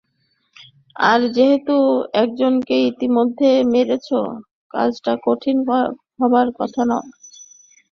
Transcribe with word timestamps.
আর 0.95 1.19
যেহেতু 1.35 1.75
একজনকে 2.23 2.75
ইতোমধ্যে 2.89 3.49
মেরেছ, 3.71 4.07
কাজটা 4.73 5.13
কঠিন 5.25 5.57
হবার 6.19 6.47
কথা 6.59 6.81
না। 6.85 6.97